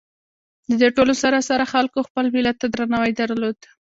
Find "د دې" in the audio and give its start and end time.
0.69-0.89